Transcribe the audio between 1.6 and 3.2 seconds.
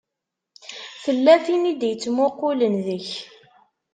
i d-ittmuqqulen deg-k.